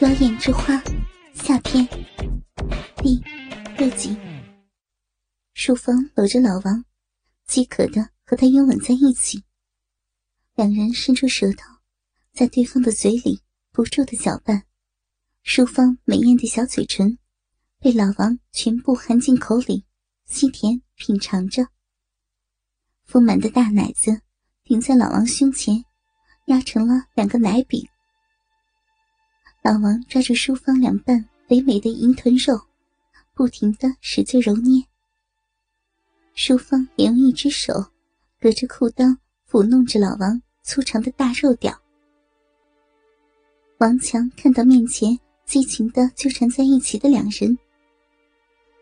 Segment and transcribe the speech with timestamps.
[0.00, 0.82] 妖艳之花
[1.34, 1.86] 下篇
[3.02, 3.22] 第
[3.76, 4.16] 六集。
[5.52, 6.82] 淑芳搂着老王，
[7.46, 9.44] 饥渴的和他拥吻在一起。
[10.54, 11.68] 两人伸出舌头，
[12.32, 13.42] 在对方的嘴里
[13.72, 14.64] 不住的搅拌。
[15.42, 17.18] 淑芳美艳的小嘴唇
[17.78, 19.84] 被老王全部含进口里，
[20.24, 21.66] 吸甜品尝着。
[23.04, 24.22] 丰满的大奶子
[24.64, 25.84] 顶在老王胸前，
[26.46, 27.86] 压成了两个奶饼。
[29.62, 32.58] 老王抓住淑芳两瓣肥美的银臀肉，
[33.34, 34.82] 不停的使劲揉捏。
[36.34, 37.74] 淑芳也用一只手
[38.40, 39.14] 隔着裤裆
[39.46, 41.78] 抚弄着老王粗长的大肉屌。
[43.78, 47.56] 王强看到面前激情的纠缠在一起的两人，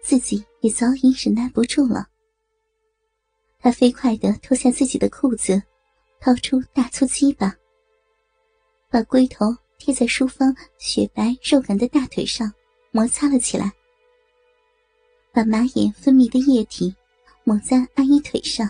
[0.01, 2.07] 自己也早已忍耐不住了。
[3.59, 5.61] 他飞快的脱下自己的裤子，
[6.21, 7.53] 掏出大粗鸡巴，
[8.89, 9.47] 把龟头。
[9.79, 12.53] 贴在淑芳雪白肉感的大腿上，
[12.91, 13.73] 摩擦了起来，
[15.33, 16.95] 把马眼分泌的液体
[17.45, 18.69] 抹在阿姨腿上。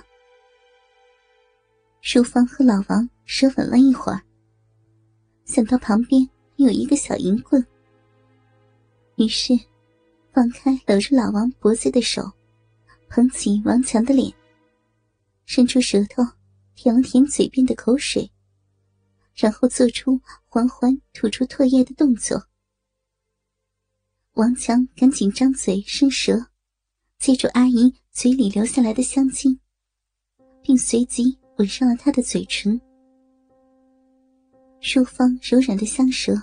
[2.03, 4.23] 淑芳和老王舌吻了一会儿，
[5.45, 7.67] 想到旁边有一个小银棍，
[9.17, 9.59] 于是
[10.33, 12.23] 放开搂着老王脖子的手，
[13.09, 14.33] 捧起王强的脸，
[15.47, 16.23] 伸出舌头
[16.77, 18.31] 舔了舔嘴边的口水。
[19.39, 22.45] 然后做出缓缓吐出唾液的动作。
[24.33, 26.45] 王强赶紧张嘴伸舌，
[27.21, 29.57] 接住阿姨嘴里流下来的香精，
[30.61, 32.81] 并随即吻上了她的嘴唇。
[34.81, 36.41] 淑芳柔软的香舌，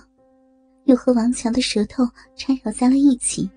[0.84, 2.02] 又和王强的舌头
[2.34, 3.48] 缠绕在了一起，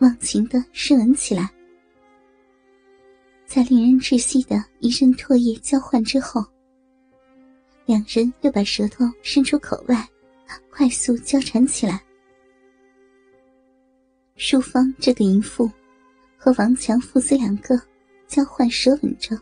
[0.00, 1.50] 忘情的湿吻起来。
[3.46, 6.44] 在令人窒息的一阵唾液交换之后。
[7.84, 10.08] 两人又把舌头伸出口外，
[10.70, 12.02] 快速交缠起来。
[14.36, 15.70] 淑芳这个淫妇
[16.36, 17.80] 和王强父子两个
[18.26, 19.38] 交换舌吻着，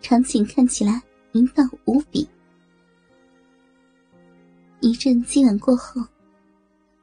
[0.00, 2.28] 场景看起来淫荡无比。
[4.80, 6.02] 一阵激吻过后，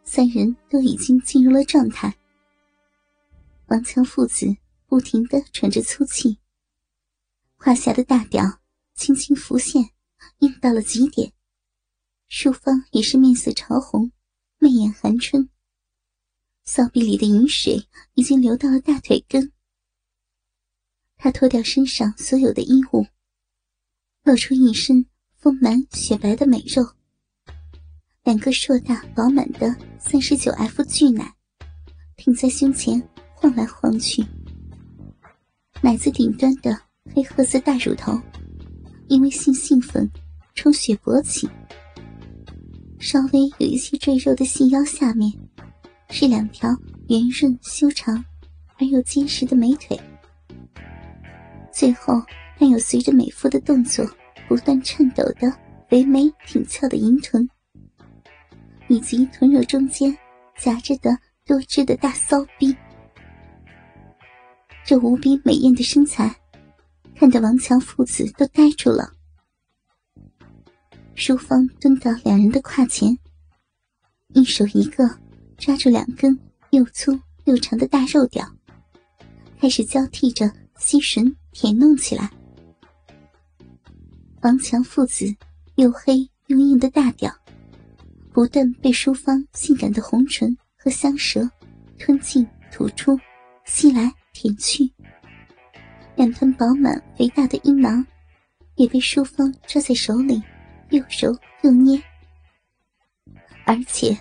[0.04, 2.16] 三人都已经进入了状态。
[3.68, 4.46] 王强父子
[4.88, 6.38] 不停的喘着粗气，
[7.58, 8.44] 胯下的大屌
[8.94, 9.84] 轻轻浮现。
[10.42, 11.32] 硬到了极点，
[12.28, 14.12] 淑芳也是面色潮红，
[14.58, 15.48] 媚眼含春。
[16.64, 19.52] 骚逼里的饮水已经流到了大腿根。
[21.16, 23.06] 她脱掉身上所有的衣物，
[24.24, 26.84] 露出一身丰满雪白的美肉，
[28.24, 31.36] 两个硕大饱满的三十九 F 巨奶
[32.18, 33.00] 挺在胸前
[33.36, 34.26] 晃来晃去，
[35.84, 36.76] 奶子顶端的
[37.14, 38.20] 黑褐色大乳头。
[39.08, 40.10] 因为性兴奋，
[40.54, 41.50] 充血勃起，
[43.00, 45.32] 稍微有一些赘肉的细腰下面，
[46.10, 46.70] 是两条
[47.10, 48.24] 圆润修长
[48.78, 50.00] 而又结实的美腿。
[51.72, 52.22] 最后
[52.58, 54.06] 还有随着美妇的动作
[54.48, 55.52] 不断颤抖的
[55.90, 57.50] 肥美挺翘的银臀，
[58.88, 60.16] 以及臀肉中间
[60.58, 62.76] 夹着的多汁的大骚逼。
[64.84, 66.36] 这无比美艳的身材。
[67.14, 69.08] 看得王强父子都呆住了。
[71.24, 73.16] 淑芳蹲到两人的胯前，
[74.34, 75.08] 一手一个
[75.56, 76.36] 抓住两根
[76.72, 77.12] 又粗
[77.44, 78.44] 又长的大肉屌，
[79.60, 82.28] 开始交替着吸吮舔弄起来。
[84.42, 85.28] 王强父子
[85.76, 87.32] 又黑又硬的大屌，
[88.34, 91.48] 不断被淑芳性感的红唇和香舌
[92.00, 93.16] 吞进吐出，
[93.64, 94.92] 吸来舔去。
[96.16, 98.04] 两团饱满肥大的阴囊，
[98.74, 100.42] 也被淑芳抓在手里，
[100.92, 102.02] 又揉又捏。
[103.66, 104.18] 而且，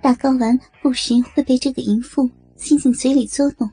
[0.00, 3.70] 大睾丸不时会被这个淫妇吸进嘴里作弄，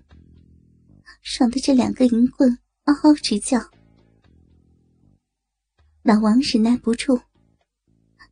[1.21, 3.59] 爽的这两个淫棍嗷嗷直叫。
[6.01, 7.21] 老王忍耐不住，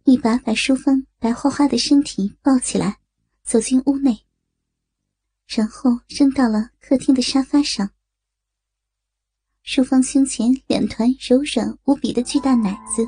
[0.04, 2.98] 一把把淑芳白花花的身体抱起来，
[3.44, 4.26] 走进屋内，
[5.48, 7.90] 然后扔到了客厅的沙发上。
[9.64, 13.08] 淑芳胸前两团柔软无比的巨大奶子，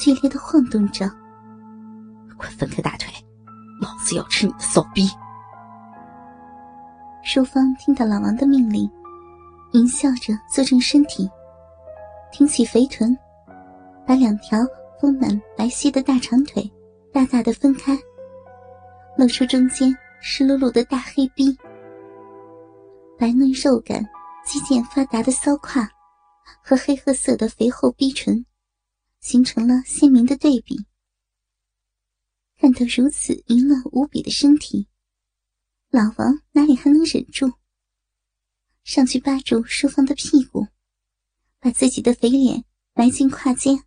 [0.00, 1.06] 剧烈的晃动着。
[2.38, 3.12] 快分开大腿，
[3.82, 5.06] 老子要吃你的骚逼！
[7.22, 8.90] 淑芳听到老王的命令，
[9.72, 11.28] 淫笑着坐正身体，
[12.32, 13.14] 挺起肥臀，
[14.06, 14.58] 把两条
[14.98, 16.68] 丰满白皙的大长腿
[17.12, 17.94] 大大的分开，
[19.18, 21.54] 露出中间湿漉漉的大黑逼，
[23.18, 24.02] 白嫩肉感。
[24.42, 25.86] 肌腱发达的骚胯
[26.64, 28.44] 和黑褐色的肥厚逼唇，
[29.20, 30.76] 形成了鲜明的对比。
[32.56, 34.88] 看到如此淫乱无比的身体，
[35.90, 37.52] 老王哪里还能忍住？
[38.82, 40.66] 上去扒住淑芳的屁股，
[41.58, 42.64] 把自己的肥脸
[42.94, 43.84] 埋进胯间，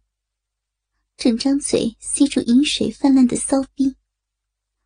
[1.18, 3.96] 整张嘴吸住饮水泛滥的骚逼，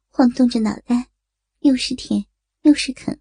[0.07, 1.09] 晃动着脑袋，
[1.59, 2.25] 又是舔
[2.63, 3.19] 又是啃，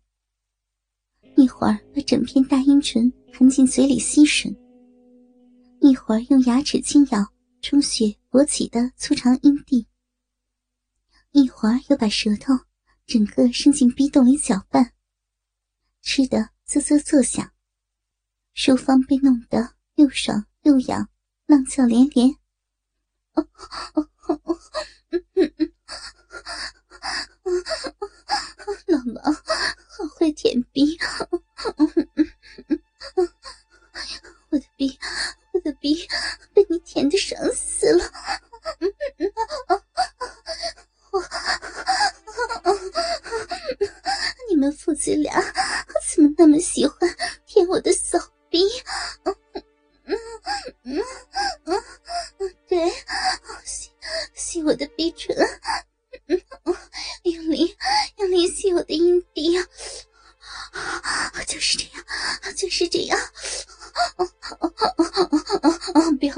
[1.36, 4.56] 一会儿把整片大阴唇含进嘴里吸吮，
[5.80, 7.32] 一会儿用牙齿轻咬
[7.62, 9.86] 充血勃起的粗长阴蒂，
[11.30, 12.52] 一会儿又把舌头
[13.06, 14.92] 整个伸进逼洞里搅拌，
[16.02, 16.50] 吃的。
[16.68, 17.52] 啧啧作响，
[18.52, 21.08] 淑芳被弄得又爽又痒，
[21.46, 22.34] 浪叫连连。
[28.88, 30.98] 老王好会舔逼，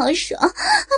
[0.09, 0.41] 好爽，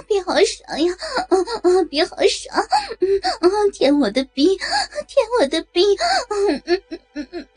[0.07, 0.95] 逼好爽呀！
[1.29, 2.65] 啊啊，逼好爽！
[3.01, 5.83] 嗯啊，舔我的逼，舔我的逼！
[6.31, 7.49] 嗯嗯嗯嗯嗯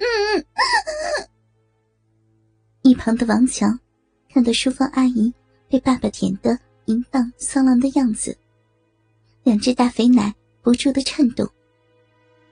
[0.00, 1.26] 嗯嗯。
[2.82, 3.78] 一旁的王强
[4.28, 5.32] 看到淑芳阿姨
[5.68, 8.36] 被爸爸舔的淫荡骚浪的样子，
[9.44, 11.48] 两只大肥奶不住的颤动，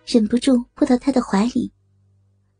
[0.06, 1.72] 忍不住扑到他的怀里，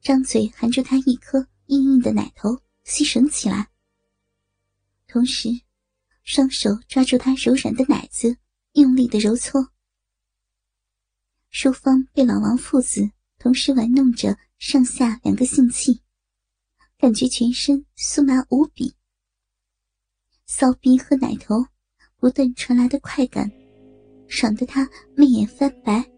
[0.03, 3.69] 张嘴含住他一颗硬硬的奶头吸吮起来，
[5.07, 5.49] 同时
[6.25, 8.39] 双手抓住他柔软的奶子，
[8.73, 9.69] 用力的揉搓。
[11.51, 16.03] 淑芳被老王父子同时玩弄着上下两个性器。
[16.97, 18.97] 感觉全身酥麻无比，
[20.47, 21.67] 骚逼和奶头
[22.17, 23.53] 不断传来的快感，
[24.27, 26.11] 爽得他媚眼翻白，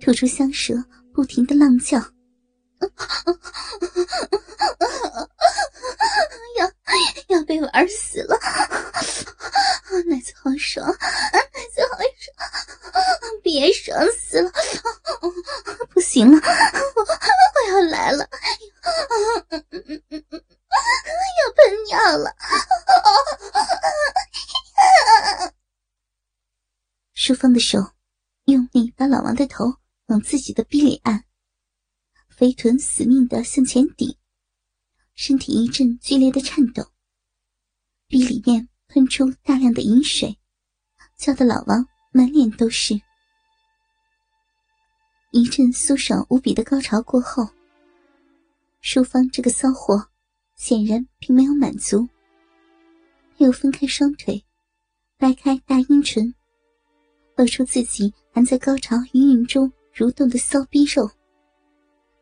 [0.00, 0.82] 吐出香舌，
[1.12, 1.98] 不停的浪叫
[6.56, 6.72] ：“要
[7.36, 8.34] 要被玩死了！
[10.06, 10.94] 奶子好爽，奶
[11.74, 12.06] 子好爽，
[13.42, 14.50] 别爽死了！
[15.90, 16.46] 不行了，我
[17.02, 17.06] 我
[17.68, 18.26] 要来了！”
[21.38, 22.34] 要喷尿到了！
[27.12, 27.78] 淑芳的手
[28.44, 29.74] 用力把老王的头
[30.06, 31.24] 往自己的逼里按，
[32.28, 34.16] 肥臀死命的向前顶，
[35.14, 36.92] 身体一阵剧烈的颤抖，
[38.06, 40.38] 逼里面喷出大量的饮水，
[41.16, 43.00] 浇得老王满脸都是。
[45.32, 47.48] 一阵酥爽无比的高潮过后。
[48.80, 50.08] 淑芳这个骚货，
[50.58, 52.06] 显然并没有满足，
[53.38, 54.44] 又分开双腿，
[55.16, 56.34] 掰开大阴唇，
[57.36, 61.08] 露出自己还在高潮余韵中蠕动的骚逼肉，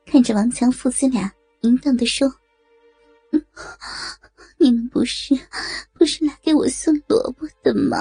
[0.05, 2.31] 看着王强父子俩淫荡的说
[4.59, 5.35] ：“你们不是
[5.95, 7.99] 不是来给我送萝卜的吗？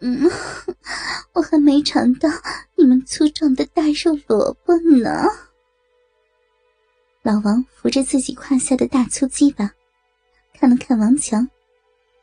[0.00, 0.28] 嗯，
[1.32, 2.28] 我还没尝到
[2.76, 5.24] 你们粗壮的大肉萝卜呢。”
[7.26, 9.68] 老王扶着自己胯下的大粗鸡巴，
[10.54, 11.44] 看了看王强，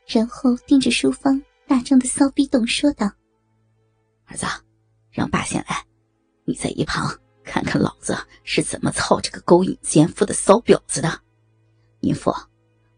[0.06, 3.12] 然后盯着淑芳大张的骚逼洞说道
[4.24, 4.46] ：“儿子，
[5.10, 5.84] 让爸先来，
[6.46, 7.06] 你在一旁
[7.44, 11.20] 看看老子是怎么操这个勾引奸夫的骚婊子的。
[12.00, 12.32] 淫妇，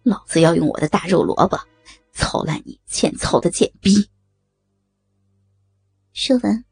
[0.05, 1.59] 老子要用我的大肉萝卜
[2.13, 4.09] 操烂你欠操的贱逼。”
[6.15, 6.65] 说完，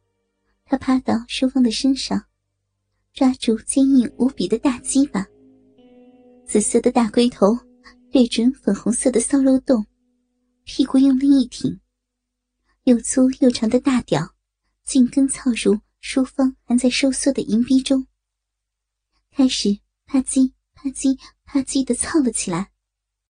[0.64, 2.24] 他趴到淑芳的身上。
[3.14, 5.24] 抓住坚硬无比的大鸡巴，
[6.44, 7.56] 紫色的大龟头
[8.10, 9.86] 对准粉红色的骚肉洞，
[10.64, 11.78] 屁股用力一挺，
[12.82, 14.34] 又粗又长的大屌
[14.82, 18.04] 紧跟操入舒芳还在收缩的银逼中，
[19.30, 22.73] 开始啪叽啪叽啪叽的操了起来。